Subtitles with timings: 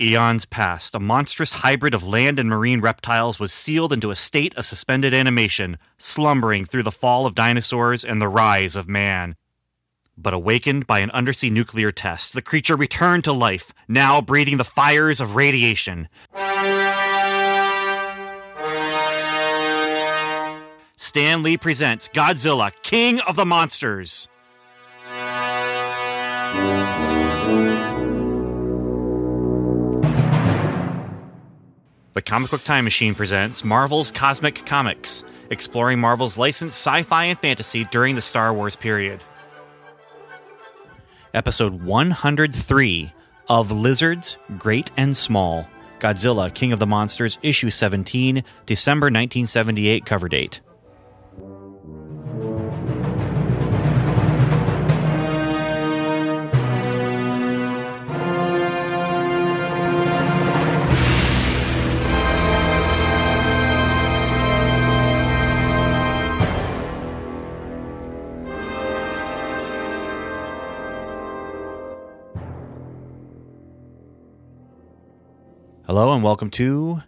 [0.00, 4.56] Eons past, a monstrous hybrid of land and marine reptiles was sealed into a state
[4.56, 9.34] of suspended animation, slumbering through the fall of dinosaurs and the rise of man.
[10.16, 14.62] But awakened by an undersea nuclear test, the creature returned to life, now breathing the
[14.62, 16.08] fires of radiation.
[20.94, 24.28] Stan Lee presents Godzilla, King of the Monsters.
[32.18, 37.38] The Comic Book Time Machine presents Marvel's Cosmic Comics, exploring Marvel's licensed sci fi and
[37.38, 39.22] fantasy during the Star Wars period.
[41.32, 43.12] Episode 103
[43.48, 45.68] of Lizards, Great and Small
[46.00, 50.60] Godzilla, King of the Monsters, Issue 17, December 1978 cover date.
[75.88, 77.00] Hello and welcome to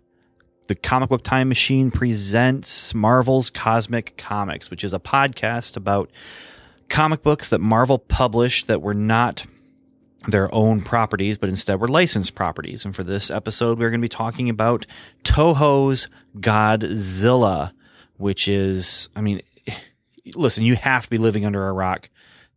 [0.69, 6.11] the Comic Book Time Machine presents Marvel's Cosmic Comics, which is a podcast about
[6.89, 9.45] comic books that Marvel published that were not
[10.29, 12.87] their own properties, but instead were licensed properties.
[12.87, 14.87] And for this episode, we're going to be talking about
[15.25, 16.09] Toho's
[16.39, 17.73] Godzilla,
[18.17, 19.43] which is, I mean,
[20.35, 22.09] listen, you have to be living under a rock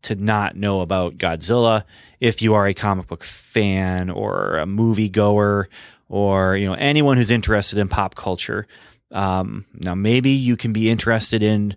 [0.04, 1.84] to not know about Godzilla
[2.22, 5.68] if you are a comic book fan or a movie goer
[6.14, 8.68] or you know anyone who's interested in pop culture.
[9.12, 11.76] Um, now, maybe you can be interested in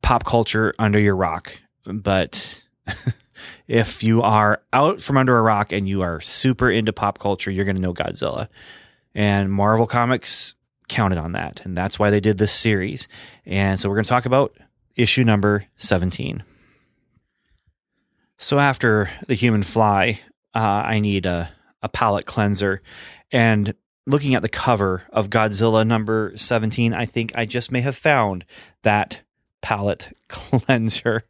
[0.00, 2.62] pop culture under your rock, but
[3.68, 7.50] if you are out from under a rock and you are super into pop culture,
[7.50, 8.48] you're going to know Godzilla.
[9.14, 10.54] And Marvel Comics
[10.88, 13.06] counted on that, and that's why they did this series.
[13.44, 14.56] And so we're going to talk about
[14.96, 16.42] issue number 17.
[18.38, 20.20] So after the human fly,
[20.54, 22.80] uh, I need a, a palate cleanser.
[23.32, 23.74] And
[24.06, 28.44] looking at the cover of Godzilla number 17, I think I just may have found
[28.82, 29.22] that
[29.60, 31.22] palette cleanser.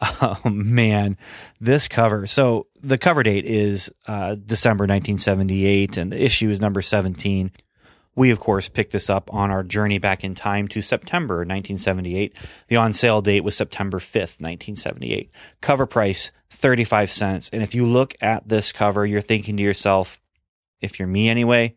[0.00, 1.16] Oh man,
[1.60, 2.26] this cover.
[2.26, 7.52] So the cover date is uh, December 1978, and the issue is number 17.
[8.16, 12.36] We, of course, picked this up on our journey back in time to September 1978.
[12.68, 15.30] The on sale date was September 5th, 1978.
[15.60, 17.50] Cover price, 35 cents.
[17.50, 20.20] And if you look at this cover, you're thinking to yourself,
[20.84, 21.74] if you're me anyway,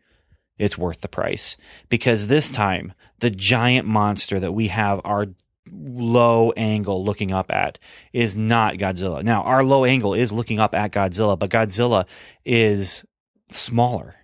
[0.58, 1.56] it's worth the price
[1.88, 5.26] because this time the giant monster that we have our
[5.70, 7.78] low angle looking up at
[8.12, 9.22] is not Godzilla.
[9.22, 12.06] Now, our low angle is looking up at Godzilla, but Godzilla
[12.44, 13.04] is
[13.50, 14.14] smaller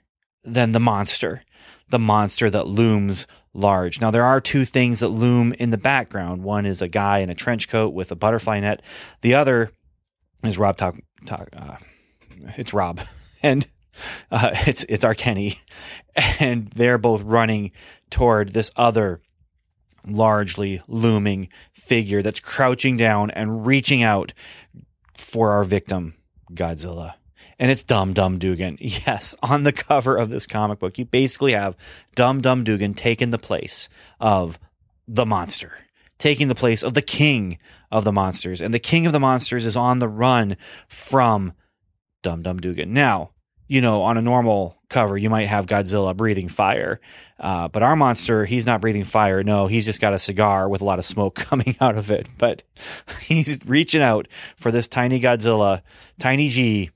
[0.42, 1.42] than the monster,
[1.88, 4.00] the monster that looms large.
[4.00, 6.42] Now, there are two things that loom in the background.
[6.42, 8.82] One is a guy in a trench coat with a butterfly net.
[9.20, 9.70] The other
[10.42, 10.96] is Rob talk,
[11.26, 11.76] talk uh,
[12.56, 13.00] it's Rob.
[13.42, 13.66] And
[14.30, 15.58] uh, it's it's Kenny,
[16.38, 17.72] and they're both running
[18.10, 19.20] toward this other
[20.06, 24.32] largely looming figure that's crouching down and reaching out
[25.14, 26.14] for our victim,
[26.52, 27.14] Godzilla.
[27.58, 28.78] And it's Dum Dum Dugan.
[28.80, 31.76] Yes, on the cover of this comic book, you basically have
[32.14, 33.88] Dum Dum Dugan taking the place
[34.20, 34.58] of
[35.06, 35.72] the monster,
[36.18, 37.58] taking the place of the king
[37.90, 38.60] of the monsters.
[38.60, 40.56] And the king of the monsters is on the run
[40.88, 41.52] from
[42.22, 42.92] Dum Dum Dugan.
[42.92, 43.30] Now,
[43.66, 47.00] you know, on a normal cover, you might have Godzilla breathing fire.
[47.38, 49.42] Uh, but our monster, he's not breathing fire.
[49.42, 52.28] No, he's just got a cigar with a lot of smoke coming out of it.
[52.38, 52.62] But
[53.20, 55.82] he's reaching out for this tiny Godzilla,
[56.18, 56.90] Tiny G.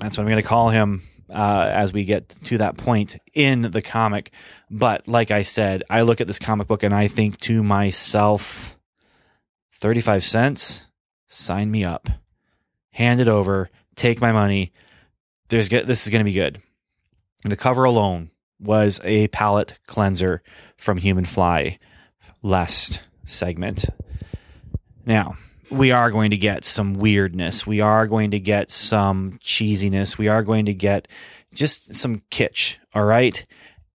[0.00, 3.62] That's what I'm going to call him uh, as we get to that point in
[3.62, 4.32] the comic.
[4.70, 8.76] But like I said, I look at this comic book and I think to myself,
[9.72, 10.88] 35 cents,
[11.28, 12.08] sign me up,
[12.90, 14.72] hand it over, take my money
[15.48, 16.60] there's this is going to be good.
[17.44, 20.42] The cover alone was a palate cleanser
[20.76, 21.78] from Human Fly
[22.42, 23.86] last segment.
[25.04, 25.36] Now,
[25.70, 27.66] we are going to get some weirdness.
[27.66, 30.18] We are going to get some cheesiness.
[30.18, 31.08] We are going to get
[31.54, 33.44] just some kitsch, all right?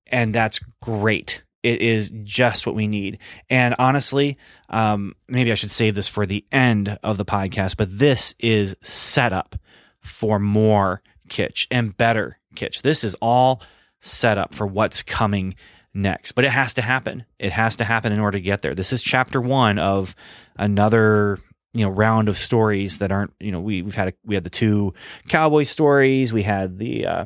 [0.06, 1.42] And that's great.
[1.62, 3.18] It is just what we need.
[3.50, 4.38] And honestly,
[4.68, 8.76] um, maybe I should save this for the end of the podcast, but this is
[8.82, 9.56] set up
[10.00, 12.82] for more kitsch and better kitsch.
[12.82, 13.62] This is all
[14.00, 15.54] set up for what's coming
[15.94, 17.24] next, but it has to happen.
[17.38, 18.74] It has to happen in order to get there.
[18.74, 20.14] This is chapter one of
[20.56, 21.38] another
[21.72, 24.44] you know round of stories that aren't you know we we've had a, we had
[24.44, 24.94] the two
[25.28, 27.24] cowboy stories we had the uh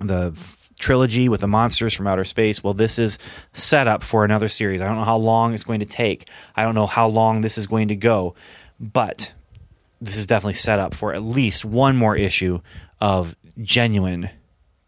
[0.00, 0.36] the
[0.82, 2.62] trilogy with the monsters from outer space.
[2.62, 3.18] Well, this is
[3.52, 4.80] set up for another series.
[4.80, 6.28] I don't know how long it's going to take.
[6.56, 8.34] I don't know how long this is going to go,
[8.80, 9.32] but
[10.00, 12.58] this is definitely set up for at least one more issue
[13.02, 14.30] of genuine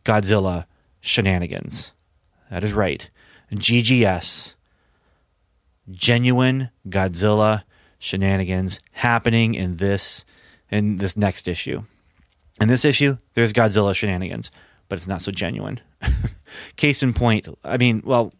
[0.04, 0.64] Godzilla
[1.00, 1.92] shenanigans.
[2.50, 3.10] That is right.
[3.52, 4.54] GGS.
[5.90, 7.64] Genuine Godzilla
[7.98, 10.24] shenanigans happening in this
[10.70, 11.82] in this next issue.
[12.60, 14.50] In this issue, there's Godzilla shenanigans
[14.88, 15.80] but it's not so genuine.
[16.76, 18.32] case in point, I mean, well,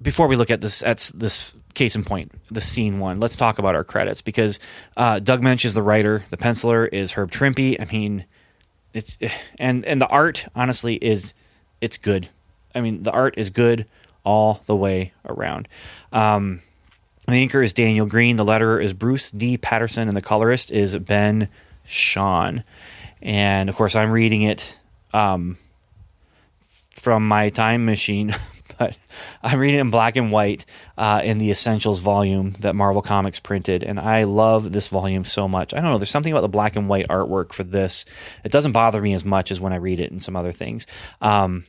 [0.00, 3.58] before we look at this, at this case in point, the scene one, let's talk
[3.58, 4.58] about our credits because
[4.96, 7.80] uh, Doug Moench is the writer, the penciler is Herb Trimpe.
[7.80, 8.24] I mean,
[8.96, 9.18] it's
[9.58, 11.34] and and the art honestly is
[11.80, 12.28] it's good.
[12.74, 13.86] I mean, the art is good
[14.24, 15.68] all the way around.
[16.12, 16.60] Um,
[17.26, 19.56] the inker is Daniel Green, the letterer is Bruce D.
[19.56, 21.48] Patterson, and the colorist is Ben
[21.84, 22.64] Sean.
[23.22, 24.78] And of course, I'm reading it
[25.12, 25.58] um,
[26.94, 28.34] from my time machine,
[28.78, 28.96] but
[29.42, 30.64] I'm reading in black and white
[30.96, 35.48] uh, in the Essentials volume that Marvel Comics printed, and I love this volume so
[35.48, 35.74] much.
[35.74, 38.04] I don't know, there's something about the black and white artwork for this.
[38.44, 40.86] It doesn't bother me as much as when I read it in some other things.
[41.20, 41.64] Um,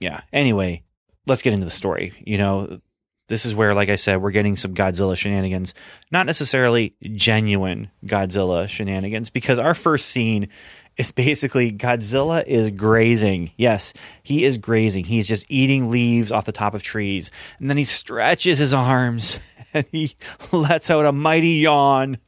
[0.00, 0.20] yeah.
[0.32, 0.82] Anyway,
[1.26, 2.12] let's get into the story.
[2.24, 2.80] You know,
[3.28, 5.74] this is where, like I said, we're getting some Godzilla shenanigans,
[6.12, 10.48] not necessarily genuine Godzilla shenanigans, because our first scene
[10.96, 13.50] is basically Godzilla is grazing.
[13.56, 15.04] Yes, he is grazing.
[15.04, 17.30] He's just eating leaves off the top of trees.
[17.58, 19.38] And then he stretches his arms
[19.74, 20.16] and he
[20.52, 22.18] lets out a mighty yawn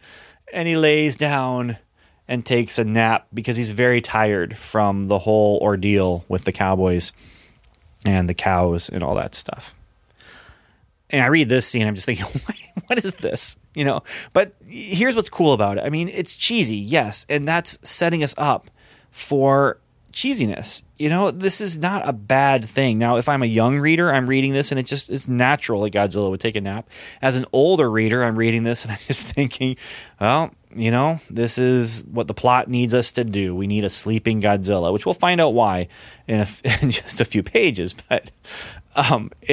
[0.52, 1.78] and he lays down
[2.26, 7.12] and takes a nap because he's very tired from the whole ordeal with the cowboys
[8.04, 9.74] and the cows and all that stuff.
[11.10, 12.26] And I read this scene, I'm just thinking,
[12.86, 13.56] what is this?
[13.78, 14.00] you know.
[14.32, 15.84] But here's what's cool about it.
[15.84, 18.66] I mean, it's cheesy, yes, and that's setting us up
[19.10, 19.78] for
[20.12, 20.82] cheesiness.
[20.98, 22.98] You know, this is not a bad thing.
[22.98, 25.92] Now, if I'm a young reader, I'm reading this and it just is natural that
[25.92, 26.90] Godzilla would take a nap.
[27.22, 29.76] As an older reader, I'm reading this and I'm just thinking,
[30.20, 33.54] well, you know, this is what the plot needs us to do.
[33.54, 35.88] We need a sleeping Godzilla, which we'll find out why
[36.26, 36.46] in, a,
[36.82, 37.94] in just a few pages.
[38.08, 38.30] But
[38.94, 39.30] um,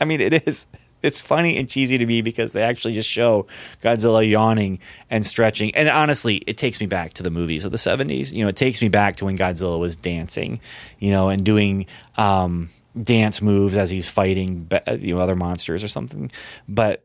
[0.00, 0.66] I mean, it is
[1.02, 3.46] it's funny and cheesy to me because they actually just show
[3.82, 4.80] Godzilla yawning
[5.10, 5.74] and stretching.
[5.74, 8.32] And honestly, it takes me back to the movies of the 70s.
[8.32, 10.60] You know, it takes me back to when Godzilla was dancing,
[10.98, 11.86] you know, and doing
[12.16, 12.70] um,
[13.00, 14.68] dance moves as he's fighting
[14.98, 16.30] you know other monsters or something.
[16.68, 17.04] But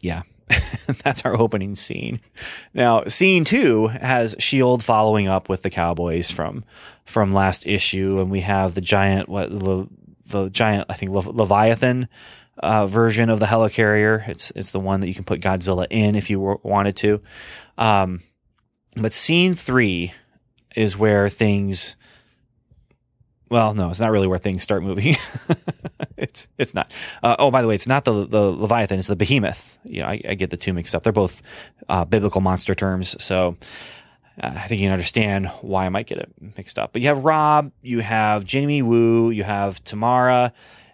[0.00, 0.22] yeah,
[1.02, 2.20] that's our opening scene.
[2.72, 6.64] Now, scene 2 has Shield following up with the Cowboys from
[7.04, 9.88] from last issue and we have the giant what the
[10.26, 12.08] the giant I think Leviathan
[12.58, 14.26] uh, version of the helicarrier.
[14.28, 17.20] It's it's the one that you can put Godzilla in if you were, wanted to.
[17.78, 18.22] Um,
[18.96, 20.12] but scene three
[20.74, 21.96] is where things.
[23.48, 25.14] Well, no, it's not really where things start moving.
[26.16, 26.92] it's it's not.
[27.22, 29.78] Uh, oh, by the way, it's not the the Leviathan; it's the Behemoth.
[29.84, 31.02] You know, I, I get the two mixed up.
[31.02, 31.42] They're both
[31.88, 33.56] uh, biblical monster terms, so
[34.42, 36.92] uh, I think you can understand why I might get it mixed up.
[36.92, 40.52] But you have Rob, you have Jimmy Woo, you have Tamara,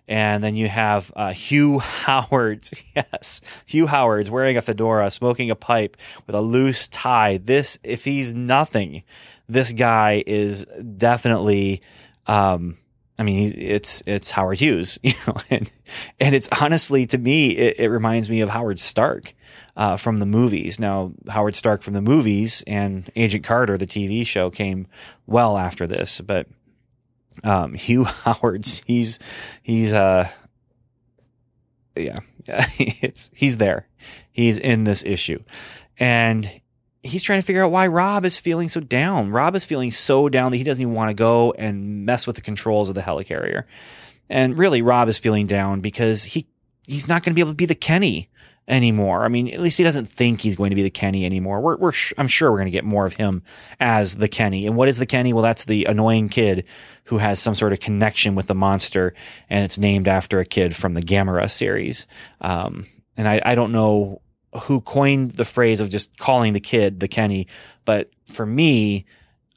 [0.08, 2.74] and then you have uh, Hugh Howard's.
[2.94, 5.96] Yes, Hugh Howard's wearing a fedora, smoking a pipe
[6.26, 7.38] with a loose tie.
[7.38, 9.02] This, if he's nothing,
[9.48, 10.66] this guy is
[10.96, 11.82] definitely.
[12.26, 12.76] Um,
[13.22, 15.70] I mean, it's it's Howard Hughes, you know, and
[16.18, 19.32] and it's honestly to me, it, it reminds me of Howard Stark
[19.76, 20.80] uh, from the movies.
[20.80, 24.88] Now, Howard Stark from the movies and Agent Carter, the TV show, came
[25.24, 26.48] well after this, but
[27.44, 29.20] um, Hugh Howard's he's
[29.62, 30.28] he's uh
[31.94, 33.86] yeah, it's he's there
[34.32, 35.40] he's in this issue
[35.96, 36.50] and
[37.02, 40.28] he's trying to figure out why Rob is feeling so down Rob is feeling so
[40.28, 43.02] down that he doesn't even want to go and mess with the controls of the
[43.02, 43.64] helicarrier
[44.28, 46.46] and really Rob is feeling down because he
[46.86, 48.28] he's not going to be able to be the Kenny
[48.68, 49.24] anymore.
[49.24, 51.60] I mean, at least he doesn't think he's going to be the Kenny anymore.
[51.60, 53.42] We're, we're I'm sure we're going to get more of him
[53.80, 54.66] as the Kenny.
[54.66, 55.32] And what is the Kenny?
[55.32, 56.64] Well, that's the annoying kid
[57.04, 59.14] who has some sort of connection with the monster,
[59.50, 62.06] and it's named after a kid from the Gamera series.
[62.40, 64.21] Um, and I, I don't know
[64.62, 67.46] who coined the phrase of just calling the kid the Kenny,
[67.84, 69.06] but for me,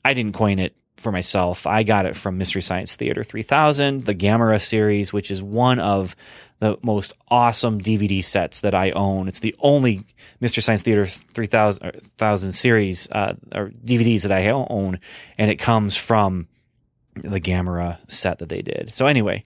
[0.03, 1.67] I didn't coin it for myself.
[1.67, 6.15] I got it from Mystery Science Theater 3000, the Gamera series, which is one of
[6.59, 9.27] the most awesome DVD sets that I own.
[9.27, 10.03] It's the only
[10.39, 14.99] Mystery Science Theater 3000 series uh, or DVDs that I own,
[15.37, 16.47] and it comes from
[17.15, 18.91] the Gamera set that they did.
[18.93, 19.43] So anyway,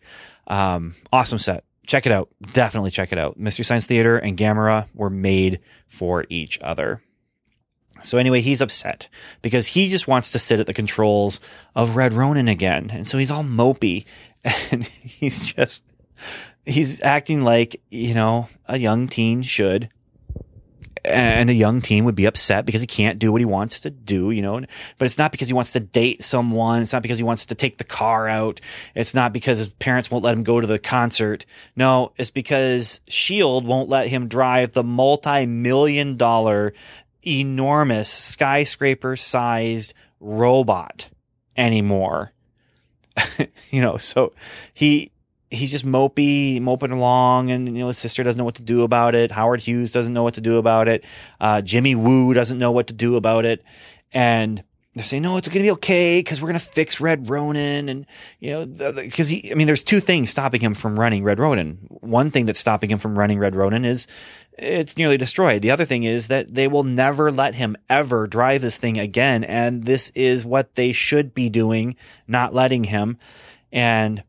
[0.47, 1.63] um, awesome set.
[1.89, 2.29] Check it out.
[2.53, 3.39] Definitely check it out.
[3.39, 7.01] Mystery Science Theater and Gamera were made for each other.
[8.03, 9.09] So anyway, he's upset
[9.41, 11.39] because he just wants to sit at the controls
[11.75, 12.91] of Red Ronin again.
[12.93, 14.05] And so he's all mopey
[14.71, 15.83] and he's just
[16.63, 19.89] he's acting like, you know, a young teen should.
[21.05, 23.89] And a young teen would be upset because he can't do what he wants to
[23.89, 24.59] do, you know.
[24.97, 26.81] But it's not because he wants to date someone.
[26.81, 28.59] It's not because he wants to take the car out.
[28.95, 31.45] It's not because his parents won't let him go to the concert.
[31.75, 36.73] No, it's because Shield won't let him drive the multi-million dollar
[37.25, 41.09] enormous skyscraper sized robot
[41.57, 42.33] anymore.
[43.69, 44.33] you know, so
[44.73, 45.11] he
[45.49, 48.83] he's just mopey, moping along, and you know his sister doesn't know what to do
[48.83, 49.31] about it.
[49.31, 51.03] Howard Hughes doesn't know what to do about it.
[51.39, 53.63] Uh, Jimmy Woo doesn't know what to do about it,
[54.11, 54.63] and
[54.95, 57.89] they're saying no, it's going to be okay because we're going to fix Red Ronin,
[57.89, 58.05] and
[58.39, 61.79] you know because he, I mean, there's two things stopping him from running Red Ronin.
[61.89, 64.07] One thing that's stopping him from running Red Ronin is
[64.57, 65.61] it's nearly destroyed.
[65.61, 69.43] The other thing is that they will never let him ever drive this thing again,
[69.43, 71.95] and this is what they should be doing,
[72.27, 73.17] not letting him,
[73.71, 74.23] and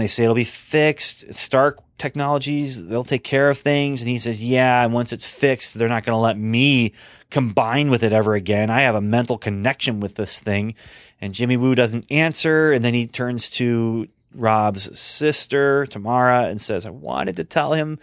[0.00, 1.32] they say it'll be fixed.
[1.34, 4.02] Stark Technologies, they'll take care of things.
[4.02, 6.92] And he says, yeah, and once it's fixed, they're not going to let me
[7.30, 8.68] combine with it ever again.
[8.68, 10.74] I have a mental connection with this thing.
[11.20, 12.70] And Jimmy Woo doesn't answer.
[12.70, 17.98] And then he turns to Rob's sister, Tamara, and says, I wanted to tell him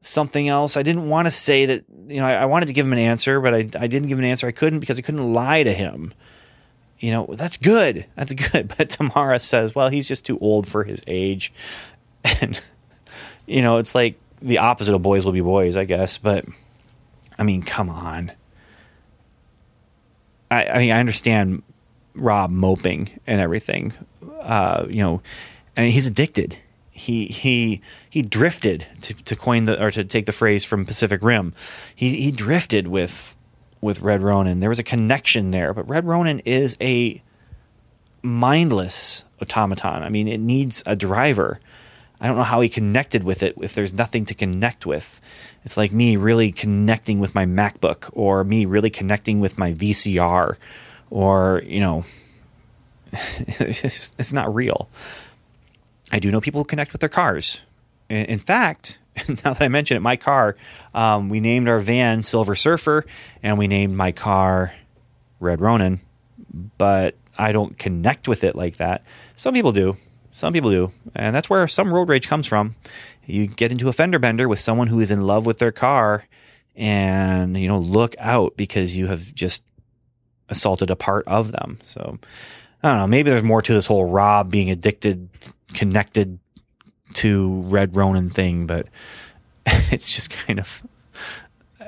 [0.00, 0.76] something else.
[0.76, 2.98] I didn't want to say that, you know, I, I wanted to give him an
[3.00, 4.46] answer, but I, I didn't give him an answer.
[4.46, 6.14] I couldn't because I couldn't lie to him
[7.02, 8.06] you know, that's good.
[8.14, 8.72] That's good.
[8.78, 11.52] But Tamara says, well, he's just too old for his age.
[12.40, 12.60] And,
[13.46, 16.18] you know, it's like the opposite of boys will be boys, I guess.
[16.18, 16.44] But,
[17.36, 18.30] I mean, come on.
[20.48, 21.64] I, I mean, I understand
[22.14, 23.92] Rob moping and everything,
[24.40, 25.20] uh, you know,
[25.74, 26.58] and he's addicted.
[26.92, 31.22] He he he drifted to, to coin the or to take the phrase from Pacific
[31.22, 31.54] Rim.
[31.92, 33.34] He he drifted with
[33.82, 34.60] with Red Ronin.
[34.60, 37.20] There was a connection there, but Red Ronin is a
[38.22, 40.02] mindless automaton.
[40.02, 41.60] I mean, it needs a driver.
[42.20, 45.20] I don't know how he connected with it if there's nothing to connect with.
[45.64, 50.56] It's like me really connecting with my MacBook or me really connecting with my VCR
[51.10, 52.04] or, you know,
[53.12, 54.88] it's, not real.
[56.12, 57.60] I do know people who connect with their cars.
[58.08, 60.56] In fact, now that I mention it, my car,
[60.94, 63.04] um, we named our van Silver Surfer
[63.42, 64.74] and we named my car
[65.40, 66.00] Red Ronin,
[66.78, 69.04] but I don't connect with it like that.
[69.34, 69.96] Some people do.
[70.32, 70.92] Some people do.
[71.14, 72.74] And that's where some road rage comes from.
[73.26, 76.24] You get into a fender bender with someone who is in love with their car
[76.74, 79.62] and, you know, look out because you have just
[80.48, 81.78] assaulted a part of them.
[81.82, 82.18] So
[82.82, 83.06] I don't know.
[83.06, 85.28] Maybe there's more to this whole Rob being addicted,
[85.74, 86.38] connected
[87.16, 88.86] to Red Ronin thing, but
[89.66, 90.82] it's just kind of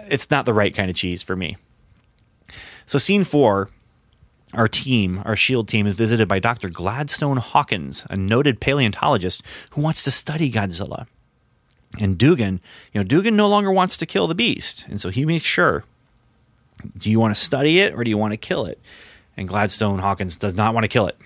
[0.09, 1.57] it's not the right kind of cheese for me.
[2.87, 3.71] So scene four,
[4.53, 6.69] our team, our shield team is visited by Dr.
[6.69, 11.07] Gladstone Hawkins, a noted paleontologist who wants to study Godzilla.
[11.99, 12.61] And Dugan,
[12.93, 15.85] you know, Dugan no longer wants to kill the beast, and so he makes sure
[16.99, 18.79] do you want to study it or do you want to kill it?
[19.37, 21.17] And Gladstone Hawkins does not want to kill it.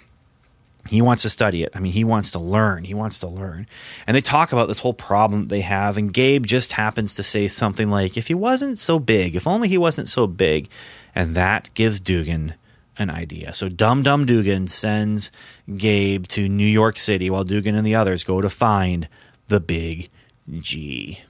[0.86, 1.72] He wants to study it.
[1.74, 2.84] I mean, he wants to learn.
[2.84, 3.66] He wants to learn.
[4.06, 5.98] And they talk about this whole problem they have.
[5.98, 9.68] And Gabe just happens to say something like, if he wasn't so big, if only
[9.68, 10.70] he wasn't so big.
[11.14, 12.54] And that gives Dugan
[12.98, 13.52] an idea.
[13.52, 15.30] So Dum Dum Dugan sends
[15.76, 19.08] Gabe to New York City while Dugan and the others go to find
[19.48, 20.08] the big
[20.50, 21.20] G.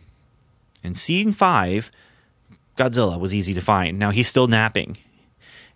[0.83, 1.91] In scene five,
[2.77, 3.99] Godzilla was easy to find.
[3.99, 4.99] Now he's still napping.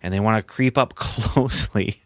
[0.01, 2.01] And they want to creep up closely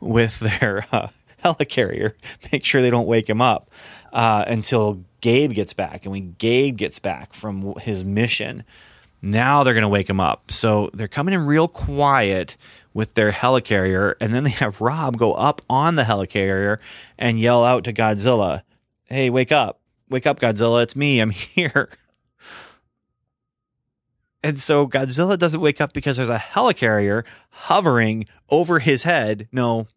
[0.00, 1.08] with their uh,
[1.44, 2.12] helicarrier,
[2.52, 3.70] make sure they don't wake him up
[4.12, 6.04] uh, until Gabe gets back.
[6.04, 8.64] And when Gabe gets back from his mission,
[9.22, 10.50] now they're going to wake him up.
[10.50, 12.56] So they're coming in real quiet
[12.94, 16.78] with their helicarrier, and then they have Rob go up on the helicarrier
[17.18, 18.62] and yell out to Godzilla,
[19.04, 19.80] "Hey, wake up!
[20.08, 20.82] Wake up, Godzilla!
[20.82, 21.20] It's me.
[21.20, 21.90] I'm here."
[24.46, 29.48] And so Godzilla doesn't wake up because there's a helicarrier hovering over his head.
[29.50, 29.88] No,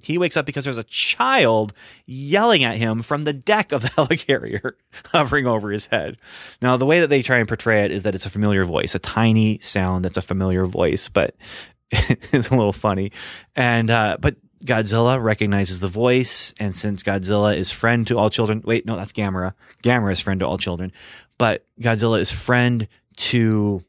[0.00, 1.72] he wakes up because there's a child
[2.06, 4.74] yelling at him from the deck of the helicarrier
[5.06, 6.18] hovering over his head.
[6.62, 8.94] Now, the way that they try and portray it is that it's a familiar voice,
[8.94, 11.34] a tiny sound that's a familiar voice, but
[11.90, 13.10] it's a little funny.
[13.56, 18.62] And, uh, but Godzilla recognizes the voice, and since Godzilla is friend to all children,
[18.64, 19.54] wait, no, that's Gamera.
[19.82, 20.92] Gamera is friend to all children,
[21.38, 22.86] but Godzilla is friend
[23.16, 23.82] to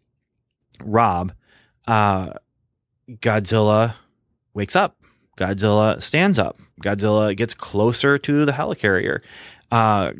[0.84, 1.34] Rob,
[1.88, 2.34] uh,
[3.10, 3.96] Godzilla
[4.54, 4.98] wakes up.
[5.38, 6.58] Godzilla stands up.
[6.82, 9.22] Godzilla gets closer to the helicarrier.
[9.72, 10.14] Uh,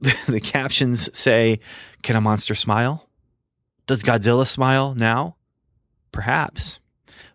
[0.28, 1.60] the captions say,
[2.02, 3.08] Can a monster smile?
[3.86, 5.36] Does Godzilla smile now?
[6.12, 6.78] Perhaps.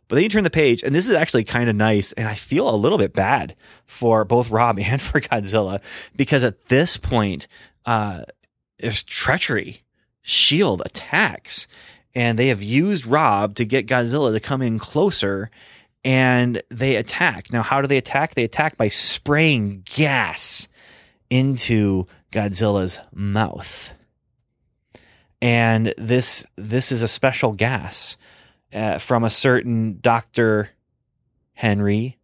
[0.07, 2.11] But then you turn the page, and this is actually kind of nice.
[2.13, 5.81] And I feel a little bit bad for both Rob and for Godzilla
[6.15, 7.47] because at this point,
[7.85, 8.23] uh,
[8.79, 9.81] there's treachery.
[10.21, 11.67] Shield attacks,
[12.15, 15.49] and they have used Rob to get Godzilla to come in closer,
[16.03, 17.51] and they attack.
[17.51, 18.35] Now, how do they attack?
[18.35, 20.67] They attack by spraying gas
[21.29, 23.93] into Godzilla's mouth.
[25.41, 28.17] And this this is a special gas
[28.73, 30.69] uh, from a certain Dr.
[31.53, 32.17] Henry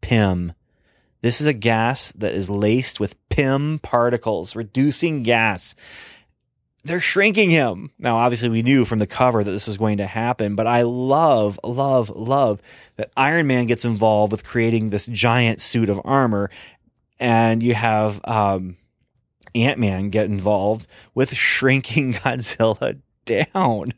[0.00, 0.52] Pym.
[1.22, 5.74] This is a gas that is laced with Pym particles, reducing gas.
[6.86, 7.90] They're shrinking him.
[7.98, 10.82] Now, obviously, we knew from the cover that this was going to happen, but I
[10.82, 12.62] love, love, love
[12.94, 16.48] that Iron Man gets involved with creating this giant suit of armor.
[17.18, 18.76] And you have um,
[19.54, 23.92] Ant Man get involved with shrinking Godzilla down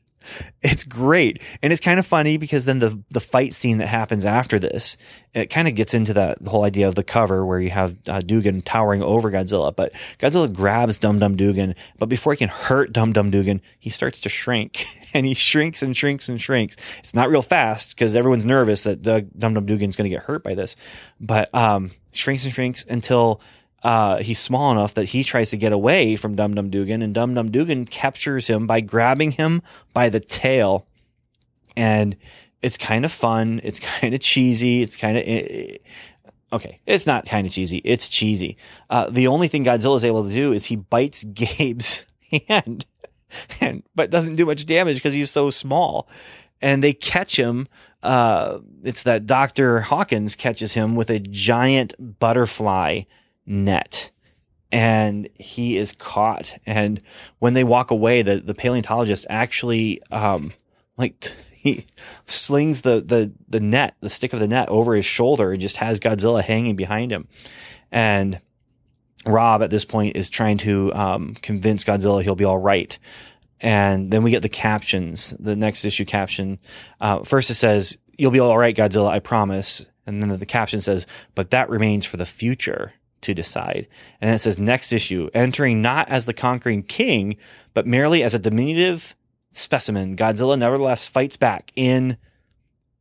[0.62, 1.40] it's great.
[1.62, 4.96] And it's kind of funny because then the the fight scene that happens after this
[5.34, 8.20] it kind of gets into that whole idea of the cover where you have uh,
[8.20, 9.74] Dugan towering over Godzilla.
[9.74, 13.90] But Godzilla grabs Dum Dum Dugan but before he can hurt Dum Dum Dugan he
[13.90, 14.86] starts to shrink.
[15.14, 16.76] And he shrinks and shrinks and shrinks.
[16.98, 20.44] It's not real fast because everyone's nervous that Dum Dum Dugan's going to get hurt
[20.44, 20.76] by this.
[21.18, 23.40] But um shrinks and shrinks until
[23.82, 27.14] uh, he's small enough that he tries to get away from Dum Dum Dugan, and
[27.14, 30.86] Dum Dum Dugan captures him by grabbing him by the tail.
[31.76, 32.16] And
[32.60, 33.60] it's kind of fun.
[33.62, 34.82] It's kind of cheesy.
[34.82, 35.24] It's kind of.
[36.52, 37.78] okay, it's not kind of cheesy.
[37.84, 38.56] It's cheesy.
[38.90, 42.06] Uh, the only thing Godzilla is able to do is he bites Gabe's
[42.48, 42.84] hand,
[43.60, 46.08] and but doesn't do much damage because he's so small.
[46.60, 47.68] And they catch him.
[48.02, 53.02] Uh, it's that Doctor Hawkins catches him with a giant butterfly
[53.48, 54.10] net
[54.70, 56.58] and he is caught.
[56.66, 57.00] And
[57.38, 60.52] when they walk away, the, the paleontologist actually, um,
[60.96, 61.86] like he
[62.26, 65.78] slings the, the, the net, the stick of the net over his shoulder and just
[65.78, 67.28] has Godzilla hanging behind him.
[67.90, 68.40] And
[69.26, 72.98] Rob at this point is trying to, um, convince Godzilla he'll be all right.
[73.60, 76.60] And then we get the captions, the next issue caption.
[77.00, 79.86] Uh, first it says, you'll be all right, Godzilla, I promise.
[80.06, 83.88] And then the caption says, but that remains for the future to decide.
[84.20, 87.36] And it says next issue, entering not as the conquering king,
[87.74, 89.14] but merely as a diminutive
[89.50, 90.16] specimen.
[90.16, 92.16] Godzilla nevertheless fights back in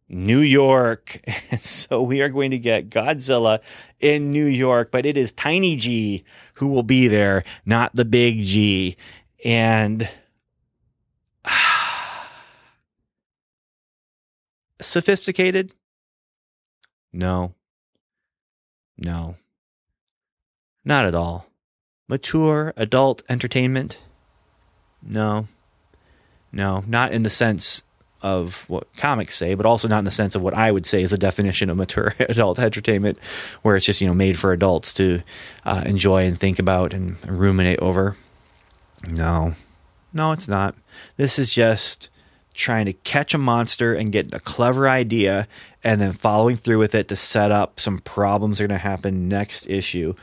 [0.09, 1.21] New York.
[1.59, 3.59] so we are going to get Godzilla
[3.99, 6.23] in New York, but it is Tiny G
[6.55, 8.97] who will be there, not the big G.
[9.43, 10.09] And
[14.81, 15.73] sophisticated?
[17.13, 17.53] No.
[18.97, 19.35] No.
[20.87, 21.47] Not at all.
[22.07, 23.99] Mature adult entertainment?
[25.03, 25.49] No.
[26.53, 27.83] No, not in the sense
[28.21, 31.01] of what comics say, but also not in the sense of what I would say
[31.01, 33.19] is a definition of mature adult entertainment,
[33.63, 35.23] where it's just you know made for adults to
[35.65, 38.15] uh, enjoy and think about and ruminate over.
[39.05, 39.55] No,
[40.13, 40.73] no, it's not.
[41.17, 42.07] This is just
[42.53, 45.49] trying to catch a monster and get a clever idea,
[45.83, 48.87] and then following through with it to set up some problems that are going to
[48.87, 50.15] happen next issue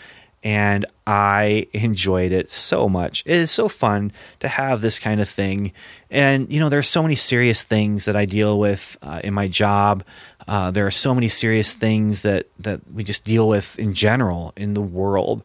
[0.44, 3.22] and I enjoyed it so much.
[3.24, 5.72] It is so fun to have this kind of thing.
[6.10, 9.48] And, you know, there's so many serious things that I deal with uh, in my
[9.48, 10.04] job.
[10.46, 14.52] Uh, there are so many serious things that, that we just deal with in general
[14.54, 15.42] in the world.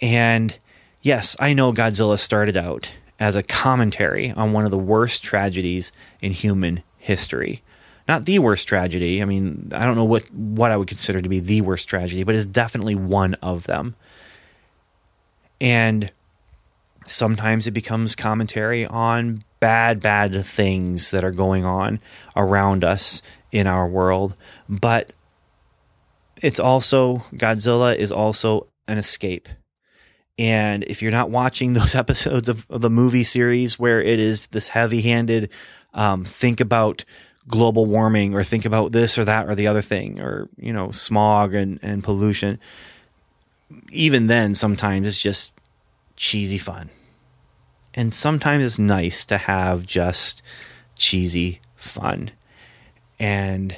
[0.00, 0.58] And
[1.02, 5.92] yes, I know Godzilla started out as a commentary on one of the worst tragedies
[6.22, 7.62] in human history.
[8.06, 9.22] Not the worst tragedy.
[9.22, 12.22] I mean, I don't know what, what I would consider to be the worst tragedy,
[12.22, 13.96] but it's definitely one of them.
[15.60, 16.12] And
[17.06, 22.00] sometimes it becomes commentary on bad, bad things that are going on
[22.36, 24.34] around us in our world.
[24.68, 25.12] But
[26.42, 29.48] it's also, Godzilla is also an escape.
[30.38, 34.48] And if you're not watching those episodes of, of the movie series where it is
[34.48, 35.50] this heavy handed,
[35.94, 37.04] um, think about
[37.48, 40.90] global warming or think about this or that or the other thing or, you know,
[40.90, 42.58] smog and, and pollution
[43.90, 45.54] even then, sometimes it's just
[46.16, 46.90] cheesy fun.
[47.94, 50.42] And sometimes it's nice to have just
[50.96, 52.30] cheesy fun.
[53.18, 53.76] And,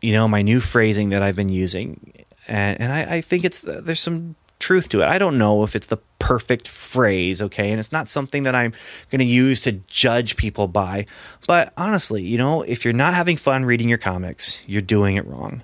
[0.00, 3.60] you know, my new phrasing that I've been using, and, and I, I think it's
[3.60, 5.08] there's some truth to it.
[5.08, 7.70] I don't know if it's the perfect phrase, okay?
[7.70, 8.72] And it's not something that I'm
[9.10, 11.06] going to use to judge people by.
[11.46, 15.26] But honestly, you know, if you're not having fun reading your comics, you're doing it
[15.26, 15.62] wrong.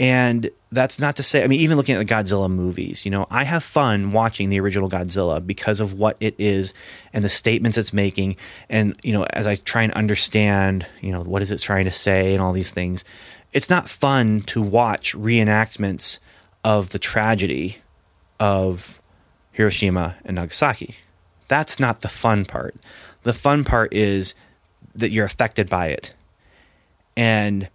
[0.00, 3.26] And that's not to say, I mean, even looking at the Godzilla movies, you know,
[3.30, 6.72] I have fun watching the original Godzilla because of what it is
[7.12, 8.36] and the statements it's making.
[8.68, 11.90] And, you know, as I try and understand, you know, what is it trying to
[11.90, 13.04] say and all these things,
[13.52, 16.20] it's not fun to watch reenactments
[16.62, 17.78] of the tragedy
[18.40, 19.00] of
[19.52, 20.96] Hiroshima and Nagasaki.
[21.48, 22.76] That's not the fun part.
[23.22, 24.34] The fun part is
[24.94, 26.14] that you're affected by it.
[27.16, 27.68] And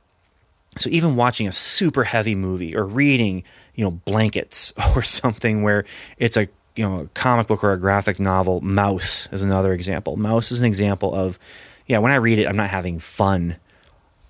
[0.78, 3.44] so even watching a super heavy movie or reading,
[3.76, 5.86] you know, blankets or something where
[6.18, 10.18] it's a you know a comic book or a graphic novel, Maus is another example.
[10.18, 11.38] Maus is an example of
[11.86, 13.58] yeah, when I read it, I'm not having fun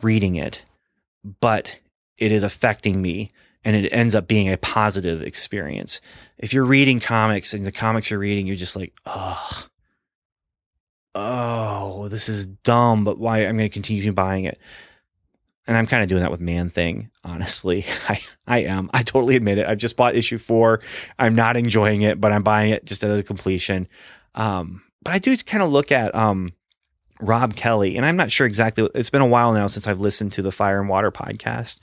[0.02, 0.64] reading it,
[1.40, 1.80] but
[2.18, 3.30] it is affecting me
[3.66, 6.02] and it ends up being a positive experience.
[6.38, 9.68] If you're reading comics and the comics you're reading, you're just like, oh,
[11.16, 14.60] oh, this is dumb, but why I'm going to continue buying it
[15.66, 17.86] and I'm kind of doing that with Man Thing, honestly.
[18.10, 18.90] I, I am.
[18.94, 19.68] I totally admit it.
[19.68, 20.82] I've just bought issue four.
[21.18, 23.88] I'm not enjoying it, but I'm buying it just at a completion.
[24.36, 26.54] Um, but I do kind of look at um,
[27.22, 28.90] Rob Kelly, and I'm not sure exactly.
[28.94, 31.80] It's been a while now since I've listened to the Fire and Water podcast,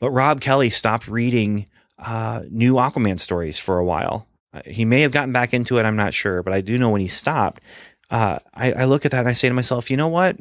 [0.00, 1.66] but Rob Kelly stopped reading
[1.98, 4.28] uh, new Aquaman stories for a while.
[4.52, 5.84] Uh, he may have gotten back into it.
[5.84, 7.62] I'm not sure, but I do know when he stopped.
[8.10, 10.36] Uh, I, I look at that and I say to myself, you know what?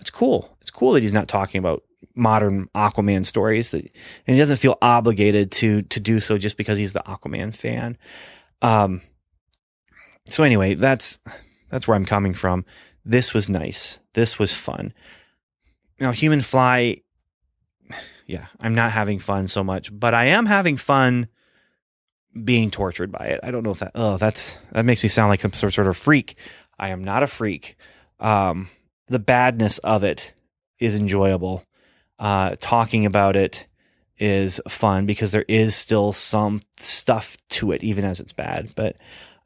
[0.00, 0.56] It's cool.
[0.60, 3.82] It's cool that he's not talking about modern Aquaman stories that,
[4.26, 7.96] and he doesn't feel obligated to to do so just because he's the Aquaman fan.
[8.60, 9.02] Um,
[10.26, 11.18] so anyway, that's
[11.70, 12.64] that's where I'm coming from.
[13.04, 14.00] This was nice.
[14.14, 14.92] This was fun.
[16.00, 17.02] Now, Human Fly,
[18.26, 21.28] yeah, I'm not having fun so much, but I am having fun
[22.42, 23.40] being tortured by it.
[23.42, 25.96] I don't know if that oh that's that makes me sound like some sort of
[25.96, 26.36] freak.
[26.78, 27.76] I am not a freak.
[28.18, 28.68] Um,
[29.06, 30.32] the badness of it
[30.78, 31.64] is enjoyable.
[32.18, 33.66] Uh, talking about it
[34.18, 38.72] is fun because there is still some stuff to it, even as it's bad.
[38.74, 38.96] But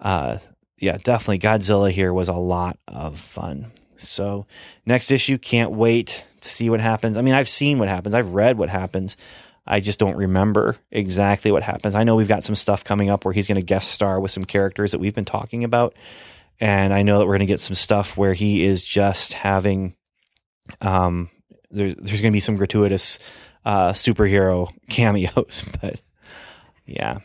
[0.00, 0.38] uh,
[0.78, 3.72] yeah, definitely Godzilla here was a lot of fun.
[3.96, 4.46] So
[4.86, 7.18] next issue, can't wait to see what happens.
[7.18, 8.14] I mean, I've seen what happens.
[8.14, 9.16] I've read what happens.
[9.66, 11.94] I just don't remember exactly what happens.
[11.94, 14.30] I know we've got some stuff coming up where he's going to guest star with
[14.30, 15.94] some characters that we've been talking about.
[16.58, 19.94] And I know that we're going to get some stuff where he is just having,
[20.80, 21.30] um,
[21.70, 23.18] there's, there's going to be some gratuitous,
[23.64, 26.00] uh, superhero cameos, but
[26.86, 27.18] yeah.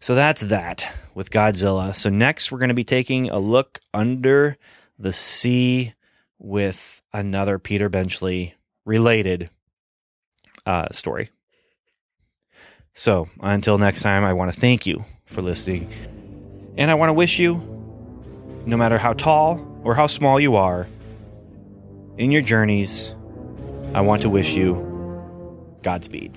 [0.00, 1.94] So that's that with Godzilla.
[1.94, 4.56] So next we're going to be taking a look under
[4.98, 5.94] the sea
[6.38, 9.50] with another Peter Benchley related
[10.66, 11.30] uh, story.
[12.92, 15.90] So until next time, I want to thank you for listening.
[16.76, 17.54] And I want to wish you
[18.66, 20.86] no matter how tall or how small you are,
[22.18, 23.14] in your journeys,
[23.94, 24.86] I want to wish you
[25.82, 26.36] Godspeed.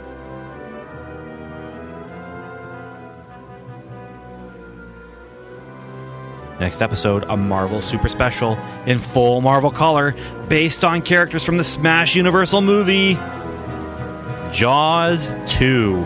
[6.61, 10.15] Next episode, a Marvel Super Special in full Marvel color,
[10.47, 13.15] based on characters from the Smash Universal movie.
[14.51, 16.05] Jaws 2.